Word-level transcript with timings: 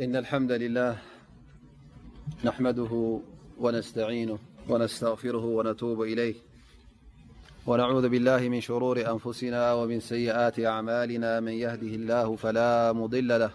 إن 0.00 0.16
الحمد 0.16 0.52
لله 0.52 0.96
نحمده 2.44 3.20
ونستعينه 3.58 4.38
ونستغفره 4.68 5.44
ونتوب 5.44 6.02
إليه 6.02 6.34
ونعوذ 7.66 8.08
بالله 8.08 8.48
من 8.48 8.60
شرور 8.60 9.10
أنفسنا 9.10 9.72
ومن 9.72 10.00
سيئات 10.00 10.60
أعمالنا 10.60 11.40
من 11.40 11.52
يهده 11.52 11.86
الله 12.00 12.36
فلا 12.36 12.92
مضل 12.92 13.28
له 13.28 13.50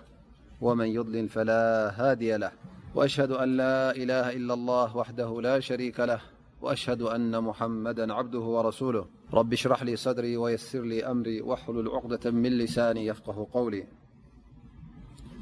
ومن 0.61 0.85
يظلل 0.87 1.29
فلا 1.29 1.91
هادي 1.97 2.35
له 2.37 2.51
وأشهد 2.95 3.31
أن 3.31 3.57
لا 3.57 3.91
إله 3.95 4.29
إلا 4.35 4.53
الله 4.53 4.97
وحده 4.97 5.41
لا 5.41 5.59
شريك 5.59 5.99
له 5.99 6.21
وأشهد 6.61 7.01
أن 7.01 7.43
محمدا 7.43 8.13
عبده 8.13 8.39
ورسوله 8.39 9.05
رباشرح 9.33 9.83
لي 9.83 9.95
صدري 9.95 10.37
ويسر 10.37 10.81
لي 10.81 11.05
أمري 11.05 11.41
واحلل 11.41 11.87
عقدة 11.87 12.31
من 12.31 12.57
لساني 12.57 13.05
يفقه 13.05 13.47
قولي 13.53 13.85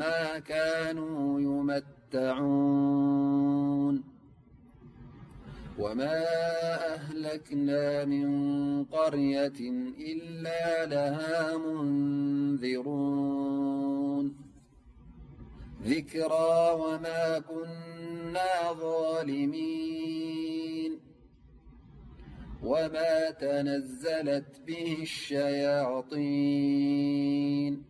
ما 0.00 0.38
كانوا 0.38 1.40
يمتعون 1.40 4.04
وما 5.78 6.16
أهلكنا 6.94 8.04
من 8.04 8.84
قرية 8.84 9.60
إلا 10.12 10.86
لها 10.86 11.56
منذرون 11.58 14.36
ذكرى 15.84 16.76
وما 16.82 17.38
كنا 17.38 18.72
ظالمين 18.72 20.98
وما 22.62 23.30
تنزلت 23.30 24.60
به 24.66 24.96
الشياطين 25.02 27.89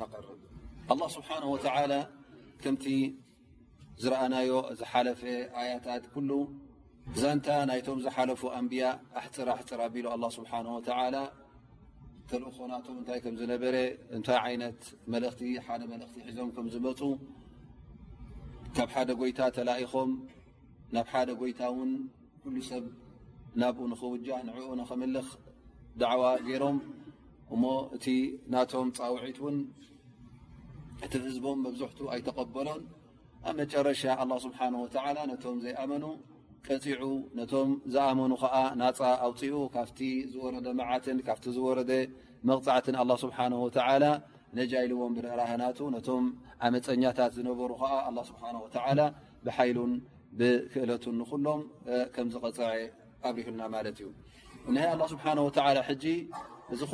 ንርብ 0.00 0.12
ኣላه 0.92 1.08
ስብሓነ 1.18 1.44
ወላ 1.54 1.92
ከምቲ 2.62 2.84
ዝረኣናዮ 4.02 4.50
ዝሓለፈ 4.80 5.20
ኣያታት 5.60 6.04
ኩሉ 6.14 6.30
ዛንታ 7.20 7.46
ናይቶም 7.70 7.98
ዝሓለፉ 8.06 8.42
ኣንብያ 8.58 8.84
ኣሕፅራ 9.18 9.48
ኣሕፅር 9.56 9.80
ኣቢሉ 9.86 10.06
ኣ 10.14 10.18
ስብሓ 10.38 10.52
ላ 11.14 11.16
ተልእ 12.30 12.52
ኾናቶም 12.58 12.94
እንታይ 13.00 13.18
ከም 13.24 13.34
ዝነበረ 13.40 13.76
እንታይ 14.16 14.38
ዓይነት 14.46 14.80
መእኽቲ 15.12 15.40
ሓደ 15.66 15.82
መልእኽቲ 15.92 16.16
ሒዞም 16.28 16.48
ከም 16.56 16.66
ዝመፁ 16.74 17.00
ካብ 18.76 18.88
ሓደ 18.94 19.10
ጎይታ 19.20 19.38
ተላኢኾም 19.56 20.10
ናብ 20.96 21.06
ሓደ 21.12 21.28
ጎይታ 21.40 21.60
ውን 21.76 21.92
ኩሉ 22.42 22.56
ሰብ 22.70 22.84
ናብኡ 23.62 23.78
ንኽውጃህ 23.92 24.40
ንዕኡ 24.48 24.66
ንኸመልኽ 24.80 25.28
ድዕዋ 26.00 26.22
ገይሮም 26.48 26.76
እሞ 27.54 27.64
እቲ 27.96 28.06
ናቶም 28.52 28.88
ፃውዒት 28.98 29.36
ን 29.54 29.56
እቲ 31.06 31.12
ህዝቦም 31.26 31.58
መብዝሕት 31.66 31.98
ኣይተቀበሎን 32.14 32.80
ኣብ 33.48 33.54
መጨረሻ 33.60 34.02
ስብሓه 34.44 34.68
ነቶም 35.32 35.56
ዘይኣመኑ 35.64 36.04
ቀፂዑ 36.66 37.00
ነቶም 37.38 37.68
ዝኣመኑ 37.94 38.32
ከዓ 38.42 38.54
ናፃ 38.80 38.98
ኣውፅኡ 39.26 39.52
ካብቲ 39.74 39.98
ዝወረደ 40.32 40.66
መዓትን 40.80 41.18
ካብቲ 41.28 41.44
ዝወረ 41.58 41.78
መቕፅዕትን 42.50 42.96
ስብሓ 43.24 43.38
ነጃይልዎም 44.56 45.12
ብንራህናቱ 45.16 45.78
ነቶም 45.94 46.26
ዓመፀኛታት 46.66 47.32
ዝነበሩ 47.38 47.70
ከዓ 47.82 47.92
ስብሓ 48.30 48.42
ብሓይሉን 49.46 49.92
ብክእለትን 50.38 51.14
ንኩሎም 51.20 51.60
ከም 52.14 52.26
ዝቀፅዐ 52.34 52.66
ኣብሪሁና 53.28 53.60
ማለት 53.74 53.98
እዩ 54.04 54.10
ስብሓ 55.14 55.24
እዚ 56.74 56.84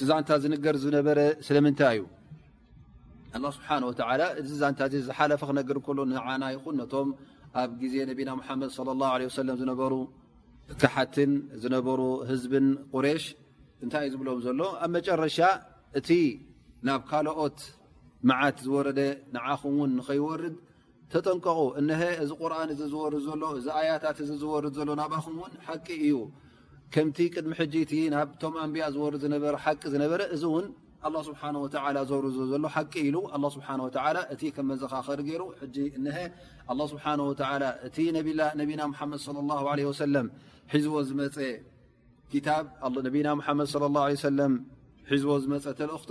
እቲ 0.00 0.06
ዛንታ 0.08 0.30
ዝንገር 0.42 0.76
ዝነበረ 0.82 1.20
ስለምንታይ 1.46 1.96
እዩ 3.36 3.48
ስብሓና 3.56 3.82
ወ 3.88 3.92
እዚ 4.40 4.50
ዛንታ 4.60 4.80
እ 4.98 5.00
ዝሓለፈ 5.06 5.40
ክነገር 5.48 5.78
ከሎ 5.86 5.98
ዓና 6.28 6.42
ይኹን 6.54 6.76
ነቶም 6.80 7.08
ኣብ 7.62 7.70
ግዜ 7.82 7.94
ነቢና 8.10 8.30
ሓመድ 8.48 8.70
ه 8.76 8.78
ه 8.84 9.42
ለ 9.48 9.50
ዝነበሩ 9.60 9.92
ከሓትን 10.80 11.32
ዝነበሩ 11.62 12.00
ህዝብን 12.30 12.66
ቁሬሽ 12.94 13.24
እንታይ 13.84 14.04
እዩ 14.08 14.14
ዝብሎም 14.14 14.38
ዘሎ 14.46 14.60
ኣብ 14.84 14.90
መጨረሻ 14.96 15.38
እቲ 16.00 16.08
ናብ 16.88 17.02
ካልኦት 17.10 17.58
መዓት 18.28 18.56
ዝወረደ 18.66 19.00
ንዓኹም 19.36 19.74
ውን 19.82 19.90
ንኸይወርድ 20.00 20.56
ተጠንቀቁ 21.14 21.60
እሀ 21.80 22.02
እዚ 22.22 22.30
ቁርን 22.42 22.70
እዚ 22.74 22.80
ዝርድ 22.94 23.22
ዘሎ 23.30 23.42
እዚ 23.60 23.66
ኣያታት 23.80 24.18
እ 24.24 24.28
ዝወርድ 24.44 24.74
ዘሎ 24.80 24.88
ናብኣኹምውን 25.02 25.52
ሓቂ 25.68 25.86
እዩ 26.06 26.14
ከምቲ 26.94 27.18
ቅድሚ 27.34 27.52
እ 28.02 28.10
ናብ 28.12 28.28
ቶም 28.42 28.54
ንብያ 28.68 28.84
ዝሩ 28.96 29.14
ዝነበረ 29.24 29.54
ቂ 29.80 29.84
ዝነበረ 29.94 30.20
እዚ 30.36 30.44
له 31.14 31.20
ስه 31.26 31.34
ዘር 32.10 32.24
ዘሎ 32.52 32.64
ቂ 32.92 32.94
ኢ 33.08 33.10
ه 33.16 33.22
እ 33.34 33.38
መዘኻ 34.70 34.94
ር 35.18 35.20
ገይሩ 35.28 35.42
ل 36.04 36.06
ه 36.14 36.18
እ 36.66 36.70
ና 38.14 38.86
መድ 39.10 39.20
صى 39.26 39.38
الله 39.44 39.58
ه 39.72 40.24
ሒዝ 40.74 40.84
ዝ 41.08 41.10
ድ 41.36 41.38
ه 42.40 42.56
ه 44.08 44.58
ሒዝ 45.12 45.24
ዝ 45.42 45.50
ልእክቶ 45.82 46.10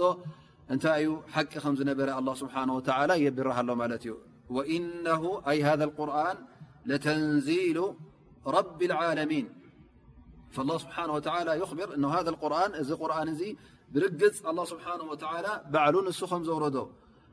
እታይ 0.74 1.04
ዩ 1.08 1.18
ቂ 1.54 1.76
ዝነበረ 1.80 2.10
ه 2.18 3.20
የብርሃ 3.26 3.58
ሎ 3.70 3.74
ዩ 4.08 4.12
ذ 5.80 5.92
ር 6.10 6.12
لተንዚሉ 6.90 7.78
ر 8.56 8.60
فالله 10.52 10.78
سبحانه 10.78 11.14
وتالى 11.14 11.58
يبر 11.58 11.94
أن 11.96 12.06
هذا 12.06 12.30
الرآن 12.30 12.72
رآن 13.02 13.38
ر 13.96 14.06
الله 14.50 14.64
سبانه 14.66 15.04
وتعالى 15.12 15.62
بعل 15.70 15.94
ر 15.96 16.90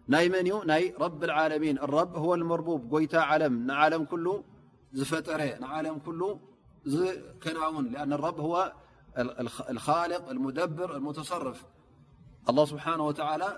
ن 0.09 0.93
رب 1.05 1.25
العلمين 1.25 1.79
الرب 1.79 2.17
هو 2.17 2.35
المربوب 2.35 3.01
يت 3.01 3.15
علم 3.15 3.71
لم 3.71 4.03
ل 4.99 5.05
فر 5.05 5.39
ل 5.63 6.33
ل 6.87 7.21
كناون 7.43 7.85
لأن 7.93 8.13
الرب 8.13 8.41
هو 8.41 8.73
الخالق 9.75 10.25
المدبر 10.37 10.89
المتصرف 10.97 11.59
الله 12.49 12.65
سبانه 12.71 13.05
وتلى 13.09 13.49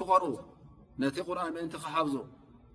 ክቆር 0.00 0.24
ነቲ 1.02 1.16
ቁርን 1.28 1.54
እን 1.62 1.68
ክሓብዙ 1.84 2.14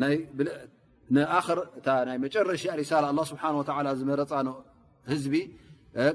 ር 0.00 1.64
እናይ 1.78 2.18
መጨረሽ 2.24 2.62
እ 2.74 2.76
ሪሳ 2.80 2.92
ኣ 3.08 3.24
ስብሓ 3.30 3.42
ዝመረፃኖ 4.00 4.48
ህዝቢ 5.12 5.34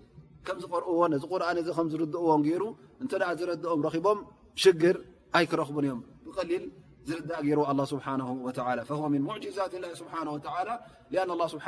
ከም 0.47 0.57
ዝርእዎ 0.61 0.99
ነዚ 1.13 1.23
ቁርን 1.31 1.57
እዚ 1.61 1.67
ከም 1.77 1.87
ዝርድእዎም 1.93 2.41
ገይሩ 2.47 2.63
እንተ 3.03 3.11
ዝረድኦም 3.39 3.79
ረኺቦም 3.85 4.19
ሽግር 4.61 4.95
ኣይ 5.37 5.45
ክረክቡን 5.51 5.85
እዮም 5.87 5.99
ብቀሊል 6.25 6.63
ዝርእ 7.07 7.23
ገይሩ 7.45 7.59
ስ 7.91 7.93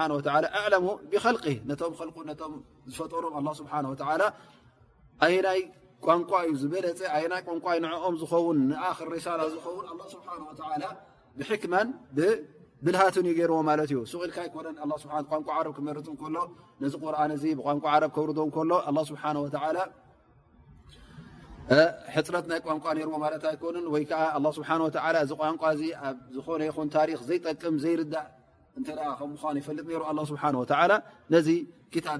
ሙዛት 0.09 0.47
ኣለሙ 0.61 0.87
ብል 1.13 1.59
ነቶም 1.69 1.93
ል 2.29 2.33
ም 2.53 2.57
ዝፈጠሮም 2.91 3.47
ስብሓ 3.61 3.73
ኣይናይ 5.25 5.59
ቋንቋዩ 6.05 6.47
ዝበለፀ 6.61 6.99
ቋንቋ 7.47 7.65
ንኦም 7.83 8.15
ዝውን 8.21 8.57
ንክር 8.69 9.07
ሪሳላ 9.15 9.41
ዝውን 9.53 9.85
ስብሓ 10.13 10.33
ብልሃትን 12.85 13.27
ገርዎ 13.37 13.57
ማለት 13.67 13.89
ዩ 13.95 13.99
ስቁኢልካ 14.11 14.37
ቋንቋ 15.31 15.49
ክመርፅ 15.77 16.07
ከሎ 16.21 16.35
ነዚ 16.83 16.93
ቁርን 17.03 17.31
ብቋንቋ 17.59 17.83
ዓረ 17.95 18.03
ከውርዶ 18.15 18.39
እከሎ 18.49 18.71
ስሓ 19.11 19.23
ሕፅረት 22.13 22.45
ናይ 22.51 22.59
ቋንቋ 22.65 22.85
ዎማት 23.13 23.43
ወይ 23.93 24.03
ስ 24.55 24.59
ዚ 25.29 25.35
ቋንቋ 25.41 25.63
ኣብ 26.07 26.17
ዝኾነ 26.39 26.59
ይ 26.67 26.73
ታሪክ 26.95 27.19
ዘይጠቅም 27.29 27.75
ዘይርዳእ 27.83 28.27
እ 28.79 28.83
ከምምኑ 29.19 29.55
ይፈልጥ 29.61 29.87
ሩ 30.17 30.25
ስሓ 30.31 30.43
ነዚ 31.35 31.49
ታ 32.07 32.17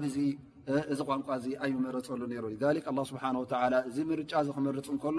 እዚ 0.92 1.00
ቋንቋ 1.08 1.28
ኣይመረፀሉ 1.64 2.20
ሩ 2.44 3.02
ስሓ 3.10 3.24
እዚ 3.88 3.98
ርጫ 4.20 4.32
ክመርፅ 4.56 4.88
ከሎ 5.04 5.18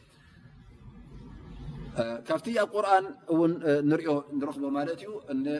كفت 1.97 2.47
القرآن 2.47 3.15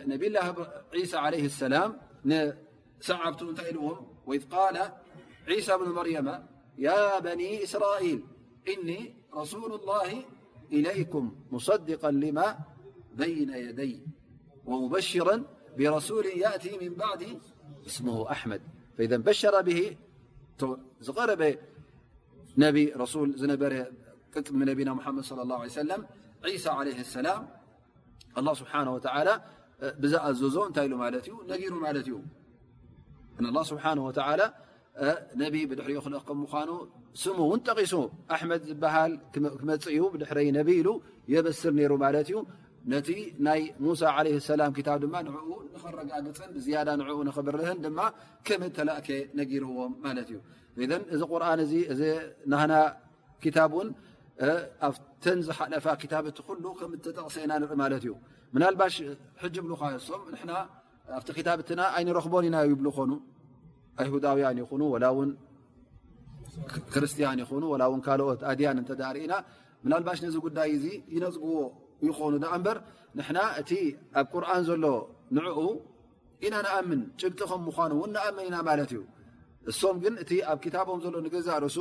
نبي 0.08 0.28
الله 0.40 0.66
عيسى 0.94 1.18
عليه 1.18 1.46
السلامسعبتلم 1.46 3.96
وإذ 4.26 4.44
قال 4.50 4.80
عيسى 5.48 5.78
بن 5.78 5.90
مريم 5.92 6.32
يا 6.78 7.20
بني 7.20 7.64
إسرائيل 7.64 8.24
إني 8.68 9.14
رسول 9.36 9.74
الله 9.74 10.24
إليكم 10.72 11.36
مصدقا 11.52 12.12
لما 12.12 12.58
بين 13.16 13.50
يدي 13.50 14.02
ومبشرا 14.66 15.44
برسول 15.78 16.26
يأتي 16.26 16.78
من 16.90 16.96
بعد 16.96 17.40
اسمه 17.88 18.32
أحمد 18.32 18.62
فإذا 18.98 19.18
بشر 19.18 19.62
به 19.62 19.98
ب 21.18 21.58
نبيرس 22.58 23.18
ነቢና 24.70 24.90
መድ 24.96 25.24
صى 25.30 25.72
ه 26.48 27.06
ሳ 27.14 27.18
ላ 28.48 28.50
ስሓه 28.60 28.86
ብዝኣዘዞ 30.02 30.56
እታይ 30.70 30.86
ዩ 30.90 30.94
ነሩ 31.52 31.72
ማትእዩ 31.84 32.10
ስሓ 33.70 33.84
ነ 35.40 35.44
ብድሪ 35.70 35.94
ከ 36.28 36.32
ምኑ 36.40 36.72
ስሙ 37.22 37.38
እውን 37.46 37.60
ጠቂሱ 37.68 37.94
ኣመድ 38.36 38.62
ዝበሃል 38.70 39.14
ክመፅ 39.60 39.86
ዩ 39.98 40.02
ድ 40.22 40.24
ኢሉ 40.78 40.88
የበስር 41.34 41.72
ሩ 41.92 41.96
ማ 42.04 42.10
እዩ 42.22 42.34
ነቲ 42.92 43.10
ናይ 43.48 43.62
ሙሳ 43.86 44.02
ላ 44.60 44.64
ድማ 45.04 45.16
ንኡ 45.28 45.46
ንኽረጋግፅን 45.74 46.52
ያ 46.76 46.80
ንኡ 47.00 47.10
ብርህ 47.48 47.70
ማ 47.98 48.00
ከመ 48.48 48.62
ተላእ 48.78 49.00
ነርዎ 49.38 49.78
ማ 50.04 50.14
እዩ 50.24 50.32
እዚ 51.94 52.02
ር 52.12 52.12
እ 52.12 52.12
ናና 52.52 52.72
ታ 53.58 53.67
ኣተን 54.88 55.39
ዝሓፋ 55.47 55.86
ታ 56.12 56.19
ከምጠቕሰና 56.80 57.51
ዑ 57.63 57.75
ማ 57.82 57.88
እዩ 57.99 58.08
ናባ 58.63 58.82
ብ 59.65 59.67
ም 59.67 61.58
ብት 61.60 61.69
ኣይንረክቦን 61.97 62.43
ኢና 62.49 62.58
ብ 62.82 62.91
ኮኑ 62.97 63.12
ሁዳውያ 64.13 64.47
ይ 64.58 64.62
ክርስቲያን 66.93 67.39
ይ 67.43 67.45
ኦት 68.32 68.41
ያን 68.67 68.80
ርእና 69.17 69.95
ባሽ 70.08 70.19
ዚ 70.34 70.38
ጉዳይ 70.45 70.71
እ 70.77 70.89
ይነፅግዎ 71.15 71.54
ይኮኑ 72.08 72.34
በር 72.65 72.77
እ 73.21 73.23
ኣብ 74.19 74.25
ቁርን 74.34 74.63
ዘሎ 74.69 74.84
ን 75.36 75.39
ኢና 76.45 76.56
ኣምን 76.77 77.01
ጭብጢ 77.21 77.41
ም 77.60 77.63
ምኑ 77.75 78.17
ኣመና 78.27 78.56
እዩ 78.86 78.95
እሶም 79.71 79.97
ግ 80.04 80.06
እ 80.36 80.38
ኣብ 80.51 80.62
ታቦም 80.75 80.99
ሎ 81.23 81.25
ገዛሱ 81.36 81.77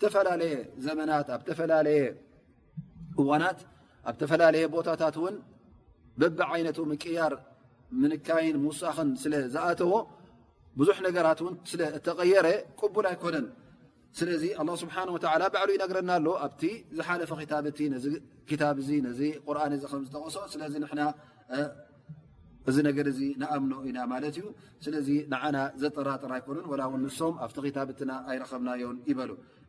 ዝተፈላለየ 0.00 0.54
ዘመናት 0.84 1.26
ኣብ 1.34 1.40
ዝተፈላለየ 1.46 2.02
እዋናት 3.20 3.58
ኣብ 4.08 4.14
ዝተፈላለየ 4.18 4.64
ቦታታት 4.74 5.16
ውን 5.22 5.34
በቢ 6.20 6.36
ዓይነት 6.52 6.76
ምቅያር 6.90 7.32
ምንካይን 8.02 8.56
ምውሳኽን 8.62 9.10
ስለዝኣተዎ 9.22 9.92
ብዙሕ 10.80 10.96
ነገራት 11.06 11.40
ን 11.50 11.54
ስለ 11.70 11.80
ተቀየረ 12.06 12.46
ቅቡል 12.80 13.06
ኣይኮነን 13.12 13.46
ስለዚ 14.18 14.42
ኣ 14.60 14.64
ስብሓ 14.84 14.96
ባዕሉ 15.54 15.68
ይነግረና 15.76 16.10
ኣሎ 16.20 16.26
ኣብቲ 16.46 16.62
ዝሓለፈ 16.96 17.30
ታብቲ 17.52 17.78
ነዚ 17.94 18.06
ታ 18.62 18.72
ዚ 18.88 18.90
ነዚ 19.10 19.20
ቁርን 19.48 19.74
ከዝተቀሶ 19.92 20.36
ስለዚ 20.56 20.74
ና 21.00 21.04
እዚ 22.70 22.76
ነገር 22.88 23.06
ዚ 23.18 23.22
ንኣምኖ 23.40 23.72
ኢና 23.88 23.98
ማለት 24.12 24.34
እዩ 24.38 24.46
ስለዚ 24.84 25.06
ንዓና 25.32 25.58
ዘጠራጥራ 25.82 26.30
ኣይኮኑን 26.40 26.66
ላ 26.80 26.84
ው 26.90 26.94
ንሶም 27.04 27.34
ኣብቲ 27.44 27.56
ክታብትና 27.66 28.12
ኣይረከብናዮን 28.30 28.98
ይበሉ 29.10 29.30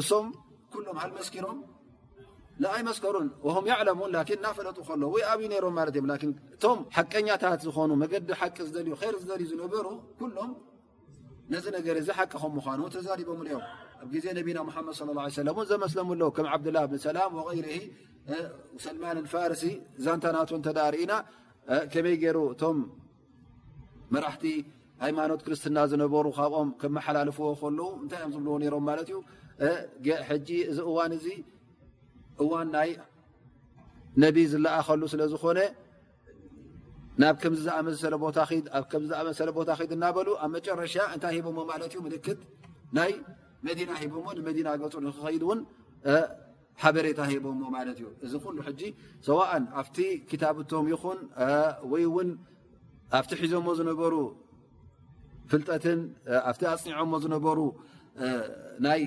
እሶም 0.00 0.26
ሎም 0.86 0.98
ሃመስኪሮም 1.02 1.58
ንኣይ 2.62 2.82
መስሩን 2.88 3.26
ለሙ 3.88 4.00
ናፈለጡ 4.44 4.78
ለ 5.02 5.34
ብዩ 5.40 5.52
ሮም 5.64 5.78
እ 5.82 6.30
እቶም 6.54 6.78
ሓቀኛታት 6.96 7.60
ዝኾኑ 7.66 7.90
መገዲ 8.02 8.28
ሓቂ 8.40 8.56
ዩ 8.90 8.96
ር 9.02 9.12
ልዩ 9.40 9.46
ዝነበሩ 9.50 9.86
ሎም 10.36 10.50
ነዚ 11.52 11.64
ነገረ 11.76 11.96
ዚ 12.06 12.16
ሓቂ 12.18 12.32
ምኑ 12.56 12.80
ተዛቦ 12.94 13.28
ኣብ 14.02 14.14
ዜ 14.24 14.26
ና 14.36 14.38
መድ 14.68 15.62
ى 15.62 15.68
ዘመስለም 15.72 16.08
ከ 16.36 16.48
ዓብላ 16.54 16.76
ላ 17.16 17.20
ሰልማን 18.84 19.18
ፋርሲ 19.32 19.62
ዛንታናትን 20.04 20.60
ተዳርእና 20.68 21.12
ከመይ 21.92 22.14
ገሩ 22.24 22.38
እ 22.66 22.68
መራቲ 24.14 24.42
ሃይማኖት 25.04 25.40
ክርስትና 25.46 25.76
ዝነበሩ 25.92 26.26
ካብኦም 26.38 26.68
መሓላልፍዎ 26.96 27.48
ለዉ 27.78 27.88
እንታይ 28.02 28.22
እም 28.26 28.32
ዝብዎ 28.34 28.52
ሮም 28.74 28.88
ዩ 29.14 29.18
ሕጂ 30.28 30.48
እዚ 30.70 30.78
እዋን 30.90 31.12
እዚ 31.18 31.26
እዋን 32.42 32.66
ናይ 32.74 32.90
ነብይ 34.22 34.44
ዝለኣኸሉ 34.52 35.02
ስለዝኮነ 35.12 35.58
ናብ 37.20 37.34
ዝኣመሰለ 37.64 38.14
ቦታ 39.58 39.70
ክድ 39.78 39.90
እናበሉ 39.96 40.28
ኣብ 40.44 40.50
መጨረሻ 40.56 40.94
እንታይ 41.14 41.32
ሂቦሞ 41.38 41.58
ማለት 41.72 41.90
እዩ 41.94 42.00
ምልክት 42.06 42.40
ናይ 42.96 43.12
መዲና 43.66 43.90
ሂቦዎ 44.02 44.26
ንመዲና 44.38 44.68
ገፁ 44.80 44.94
ንክከይድ 45.06 45.42
እውን 45.46 45.60
ሓበሬታ 46.82 47.20
ሂቦሞ 47.32 47.62
ማለት 47.76 47.96
እዩ 48.00 48.06
እዚ 48.24 48.32
ኩሉ 48.44 48.56
ሰዋእን 49.28 49.64
ኣብቲ 49.80 49.96
ክታብቶም 50.30 50.86
ይኹን 50.92 51.20
ወይ 51.92 52.04
እውን 52.10 52.30
ኣብቲ 53.18 53.30
ሒዞሞ 53.42 53.66
ዝነበሩ 53.80 54.14
ፍልጠትን 55.50 56.00
ኣብቲ 56.50 56.62
ኣፅኒዖሞ 56.72 57.12
ዝነበሩ 57.26 57.58
ይ 59.00 59.06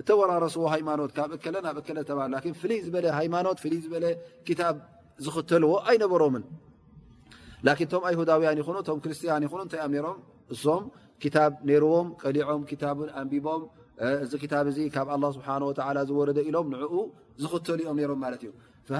እተወራረስዎ 0.00 0.62
ሃይማኖት 0.74 1.10
ካብ 1.16 1.30
እለ 1.50 1.54
ናብ 1.66 1.76
እለ 1.82 1.98
ፍልይ 2.60 2.80
ዝለ 2.86 3.04
ሃይማኖት 3.18 3.58
ፍይ 3.64 3.74
ዝበለ 3.84 4.04
ታብ 4.60 4.76
ዝክተልዎ 5.26 5.70
ኣይነበሮምን 5.90 6.44
ቶም 7.92 8.04
ሁዳውያን 8.20 8.58
ይኑ 8.62 8.78
ቶም 8.88 8.98
ክርስቲያን 9.04 9.44
ይኑ 9.46 9.54
እታም 9.68 9.94
ሮም 10.06 10.18
እሶም 10.54 10.82
ታብ 11.36 11.52
ነርዎም 11.70 12.08
ቀሊዖም 12.22 12.62
ታብን 12.84 13.10
ኣንቢቦም 13.20 13.62
እዚ 14.24 14.32
ታብ 14.54 14.66
እ 14.84 14.86
ካብ 14.96 15.08
ስሓ 15.38 15.58
ዝወረደ 16.10 16.38
ኢሎም 16.48 16.66
ንኡ 16.74 16.94
ዝክተሉ 17.44 17.80
ኦም 17.92 17.98
ሮም 18.10 18.20
ማለት 18.24 18.42
እዩ 18.46 18.52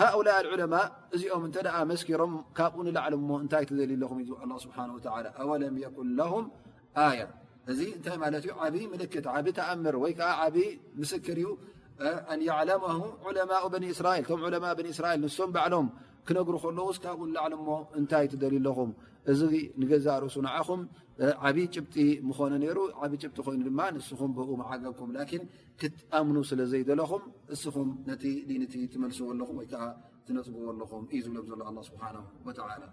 ሃؤላ 0.02 0.28
ዑለማ 0.52 0.74
እዚኦም 1.16 1.42
እተ 1.48 1.56
መስኪሮም 1.90 2.32
ካብኡ 2.58 2.76
ንላዓሉ 2.86 3.14
እንታይ 3.42 3.64
ዘልዩ 3.80 3.96
ለኹም 4.02 4.18
ዩ 4.28 4.32
ስብሓ 4.66 4.76
ኣለም 5.52 5.76
ኩን 5.98 6.08
ያ 7.20 7.28
እዚ 7.72 7.80
እንታይ 7.94 8.16
ማለት 8.24 8.44
ዩ 8.48 8.52
ዓብ 8.66 8.74
ምልክት 8.92 9.24
ዓብ 9.34 9.46
ተኣምር 9.58 9.94
ወይ 10.02 10.12
ከዓ 10.18 10.28
ዓብ 10.42 10.56
ምስክር 11.00 11.38
ዩ 11.44 11.46
ኣንያዕለማ 12.34 12.84
ዑለማء 13.28 13.64
በኒ 13.72 13.84
እስራኤል 13.94 14.22
እቶም 14.26 14.40
ዑለማ 14.48 14.66
በኒ 14.78 14.86
እስራኤል 14.94 15.18
ንስም 15.24 15.50
ባዕሎም 15.56 15.88
ክነግሩ 16.28 16.54
ከለ 16.64 16.78
ስካብኡን 16.96 17.30
ላዕሉ 17.36 17.56
ሞ 17.68 17.72
እንታይ 17.98 18.24
ትደልዩ 18.32 18.60
ለኹም 18.68 18.90
እዚ 19.32 19.40
ንገዛ 19.80 20.06
ርእሱ 20.22 20.36
ንዓኹም 20.46 20.80
ዓብዪ 21.48 21.58
ጭብጢ 21.74 21.96
ምኾነ 22.28 22.52
ነይሩ 22.64 22.78
ዓብ 23.04 23.12
ጭብጢ 23.22 23.36
ኮይኑ 23.46 23.60
ድማ 23.68 23.80
ንስኹም 23.96 24.32
ብኡ 24.38 24.48
ዓገብኩም 24.70 25.10
ላኪን 25.16 25.44
ክትኣምኑ 25.82 26.36
ስለ 26.50 26.60
ዘይደለኹም 26.72 27.22
እስኹም 27.56 27.88
ነቲ 28.10 28.24
ድነቲ 28.48 28.74
ትመልስዎ 28.94 29.26
ኣለኹም 29.34 29.56
ወይከዓ 29.62 29.82
ትነፅግዎ 30.28 30.66
ኣለኹም 30.74 31.04
እዩ 31.16 31.22
ዝብሎም 31.28 31.46
ዘሎ 31.52 31.60
ኣ 31.70 31.82
ስብሓ 31.90 32.04
ላ 32.82 32.92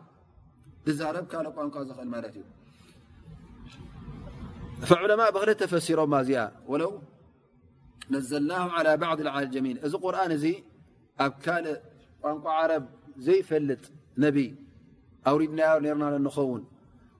እ 0.89 0.93
ቋንቋ 1.31 1.77
ል 1.89 2.09
ለء 5.19 5.27
ብክለ 5.35 5.49
ተፈሲሮ 5.61 5.99
እ 6.07 6.49
ው 6.71 6.93
ነዘልና 8.13 8.51
ባ 9.01 9.05
ዓሚን 9.33 9.77
እዚ 9.85 9.93
ቁር 10.03 10.15
እ 10.35 10.53
ኣብ 11.23 11.33
ካልእ 11.43 11.77
ቋንቋ 12.23 12.45
ዓረብ 12.59 12.83
ዘይፈልጥ 13.25 13.83
ነ 14.21 14.25
ኣውሪድና 15.29 15.61
ና 16.25 16.29
ከውን 16.37 16.63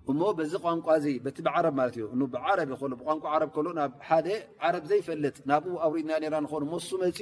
እ 0.10 0.46
ዚ 0.52 0.54
ቋንቋ 0.66 0.88
ቲ 1.04 1.08
ይቋንቋ 1.30 1.66
ብ 4.74 4.82
ዘይፈልጥ 4.90 5.36
ናብ 5.52 5.66
ውድና 5.94 6.12
ና 6.24 6.36
ን 6.44 6.46
መሱ 6.74 6.90
መፅኡ 7.04 7.22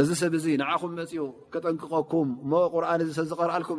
እዚ 0.01 0.09
ሰብ 0.21 0.33
ኹ 0.71 0.73
ፅኡ 1.11 1.23
ጠንቅቀኩ 1.65 2.13
ሰ 3.17 3.19
ዝርአልኩም 3.31 3.79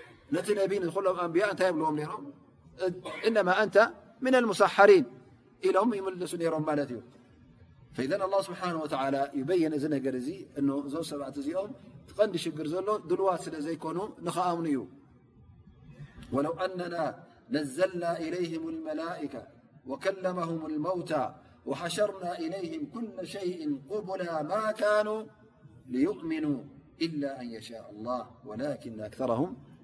نت 0.33 0.47
نب 0.57 0.73
لم 0.73 1.19
أنبياء 1.27 1.49
ن 1.55 1.57
لم 1.79 1.95
م 1.97 1.99
إنما 3.27 3.53
أنت 3.63 3.77
من 4.25 4.35
المسحرين 4.41 5.05
إلم 5.65 5.89
يملس 5.99 6.31
نرم 6.41 6.63
ت 6.89 6.93
فإذ 7.95 8.11
الله 8.27 8.41
سبحانه 8.49 8.79
وتعالى 8.83 9.21
يبين 9.41 9.71
نر 9.83 10.11
ن 10.67 10.67
م 10.85 10.87
سعت 11.09 11.37
م 11.47 11.69
تغند 12.09 12.35
شر 12.43 12.59
ل 12.87 12.89
دلو 13.09 13.25
سل 13.45 13.55
يكنوا 13.75 14.07
نخأمن 14.27 14.67
ي 14.75 14.77
ولو 16.35 16.53
أننا 16.65 17.03
نزلنا 17.55 18.11
إليهم 18.25 18.63
الملائكة 18.73 19.43
وكلمهم 19.89 20.59
الموتى 20.71 21.23
وحشرنا 21.69 22.31
إليهم 22.45 22.81
كل 22.95 23.09
شيء 23.35 23.59
قبل 23.91 24.21
ما 24.51 24.61
كانوا 24.81 25.19
ليؤمنوا 25.93 26.59
إلا 27.05 27.29
أن 27.41 27.47
يشاء 27.57 27.85
الله 27.93 28.21
ولكن 28.49 28.93
أكثرهم 29.09 29.49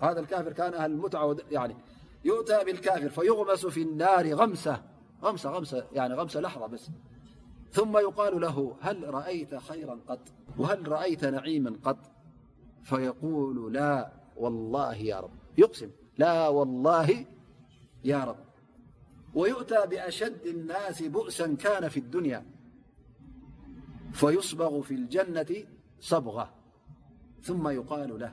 هذا 0.00 0.20
الكافر 0.20 0.52
كان 0.52 0.74
أهل 0.74 0.92
امتعة 0.92 1.36
يؤتى 2.24 2.64
بالكافر 2.64 3.08
فيغمس 3.08 3.66
في 3.66 3.82
النار 3.82 4.32
غمسة 4.34 4.82
م 5.22 5.26
غمس 6.14 6.36
لحظة 6.36 6.66
بس 6.66 6.88
ثم 7.72 7.98
يقال 7.98 8.40
له 8.40 8.76
ل 8.92 9.14
رأيت 9.14 9.54
خيرا 9.54 10.00
وهل 10.58 10.88
رأيت 10.88 11.24
نعيما 11.24 11.76
قط 11.84 11.98
فيقول 12.82 13.72
لا 13.72 14.12
والله 14.36 14.94
يا 14.96 15.20
رب 15.20 15.30
يسم 15.58 15.90
لا 16.18 16.48
والله 16.48 17.26
يا 18.04 18.24
رب 18.24 18.38
ويؤتى 19.34 19.86
بأشد 19.86 20.46
الناس 20.46 21.02
بؤسا 21.02 21.54
كان 21.54 21.88
في 21.88 21.96
الدنيا 22.00 22.46
فيصبغ 24.12 24.80
في 24.82 24.94
الجنة 24.94 25.54
صبغه 26.00 26.54
ثم 27.42 27.68
يقال 27.68 28.18
له 28.20 28.32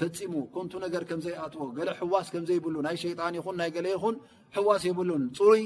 ፈሙ 0.00 0.32
ኮን 0.54 0.66
ነገር 0.84 1.02
ከዘይኣትዎ 1.10 1.62
ሕዋስ 2.00 2.26
ከዘይብሉ 2.34 2.74
ናይ 2.86 2.96
ሸጣን 3.02 3.34
ይን 3.38 3.56
ናይ 3.60 3.70
ገለ 3.76 3.86
ይኹን 3.94 4.16
ዋስ 4.68 4.82
የብሉን 4.88 5.24
ፅሩይ 5.38 5.62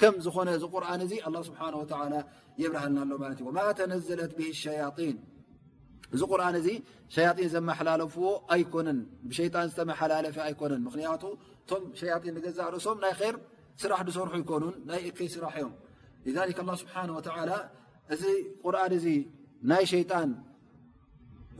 ከም 0.00 0.14
ዝኮነ 0.24 0.48
እዚ 0.58 0.64
ር 0.84 0.86
እ 1.04 1.42
ስብሓ 1.48 1.60
የብረሃልና 2.62 2.98
ሎ 3.10 3.14
ለ 3.20 3.24
እዩ 3.34 3.42
ማ 3.56 3.60
ተነዘለት 3.78 4.32
ብ 4.38 4.48
ሸን 4.60 5.16
እዚ 6.16 6.22
ር 6.40 6.42
ሸን 7.14 7.36
ዘመሓላለፍዎ 7.54 8.24
ኣኮነን 8.54 8.98
ሸጣን 9.38 9.66
ዝተመሓላለፈ 9.70 10.36
ኣኮነን 10.48 10.82
ክንያቱ 10.94 11.22
እቶም 11.62 11.84
ሸን 12.00 12.38
ገዛ 12.46 12.58
ርእሶም 12.76 12.98
ናይ 13.04 13.12
ር 13.34 13.36
ስራሕ 13.82 14.00
ሰርሑ 14.16 14.32
ይኮኑን 14.42 14.74
ናይ 14.88 15.00
እከ 15.10 15.18
ስራሕ 15.34 15.56
እዮም 16.30 16.70
ስብሓ 16.82 16.96
እዚ 18.14 18.24
ር 18.72 18.76
እ 18.96 19.16
ናይ 19.72 19.84
ጣ 20.12 20.14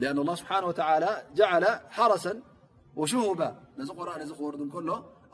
لأن 0.01 0.17
الله 0.23 0.35
سبحانه 0.41 0.67
وتعالى 0.71 1.09
جعل 1.39 1.65
حرسا 1.97 2.33
وشهبة 2.99 3.47
ن 3.77 3.81
رن 4.61 4.89
ر 4.89 4.91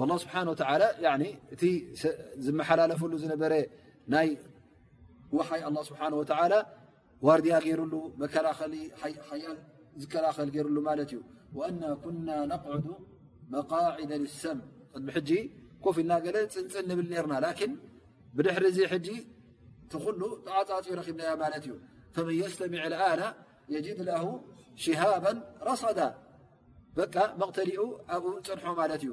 فالله 0.00 0.18
سبحنه 0.24 0.50
وى 0.56 1.70
እ 1.70 1.70
ዝحلለفሉ 2.58 3.12
ይ 3.22 3.56
وይ 5.48 5.60
الله 5.68 5.82
سبحنه 5.90 6.16
وتلى 6.20 6.58
وردያ 7.26 7.54
ير 7.72 7.80
ላኸ 8.22 8.60
ዝكላل 10.02 10.48
ر 10.66 10.70
ዩ 11.14 11.18
وأن 11.58 11.80
كنا 12.04 12.36
نقعد 12.52 12.86
مقاعد 13.54 14.10
للሰم 14.22 14.58
ج 15.28 15.30
كፍ 15.84 15.96
ኢልና 16.02 16.12
ل 16.34 16.36
ንፅل 16.66 16.84
نብል 16.90 17.10
رና 17.24 17.34
لكن 17.46 17.70
بድحر 18.36 18.64
ዚ 18.76 18.78
ج 19.06 19.08
ቲل 19.90 20.20
تعፃፅ 20.46 20.86
رኺب 21.00 21.16
ت 21.20 21.22
እዩ 21.66 21.70
فمن 22.14 22.34
يستمع 22.44 22.82
الآن 22.92 23.20
يجد 23.74 23.98
له 24.10 24.24
شهابا 24.84 25.32
رصዳ 25.68 25.98
ب 26.96 26.98
مقتلኡ 27.42 27.78
ኣብ 28.14 28.24
ፅنح 28.46 28.64
لت 28.92 29.02
እዩ 29.06 29.12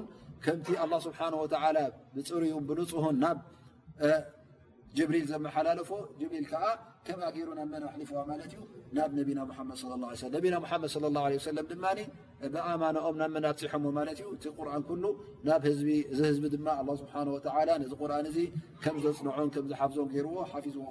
ከምቲ 0.45 0.67
ስብሓ 1.05 1.19
ላ 1.77 1.81
ብፅርዩን 2.15 2.63
ብንፅህን 2.69 3.17
ናብ 3.23 3.37
ጅብሪል 4.97 5.25
ዘመሓላለፎ 5.31 5.89
ብሪል 6.21 6.45
ከዓ 6.51 6.63
ከም 7.07 7.21
ገይሩ 7.35 7.47
ናብመናሊፍዋ 7.57 8.19
ማለት 8.31 8.51
እዩ 8.55 8.61
ናብ 8.97 9.11
ነቢና 9.19 9.39
ድ 9.49 9.53
ና 11.15 11.23
ድ 11.33 11.35
ሰ 11.45 11.51
ድማ 11.71 11.85
ብኣማኖኦም 12.53 13.15
ናብመና 13.21 13.45
ፅሖዎ 13.61 13.89
ማለት 13.99 14.17
ዩ 14.23 14.27
እቲ 14.35 14.45
ርን 14.67 15.03
ናብ 15.49 15.63
እዚ 15.71 15.81
ህዝቢ 16.27 16.45
ድማ 16.55 16.67
ስሓ 17.01 17.13
ዚ 17.85 17.87
ርን 18.11 18.25
እዚ 18.31 18.37
ከምዘፅንዖን 18.83 19.49
ምዝሓፍዞን 19.65 20.09
ገርዎ 20.15 20.35
ፊዝዎ 20.65 20.87